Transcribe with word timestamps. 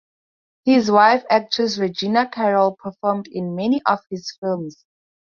His 0.65 0.89
wife, 0.89 1.23
actress 1.29 1.77
Regina 1.77 2.27
Carrol, 2.27 2.75
performed 2.75 3.27
in 3.27 3.53
many 3.55 3.83
of 3.85 3.99
his 4.09 4.35
films. 4.39 4.83